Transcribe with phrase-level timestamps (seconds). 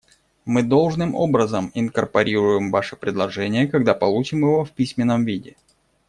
[0.45, 5.55] Мы должным образом инкорпорируем ваше предложение, когда получим его в письменном виде.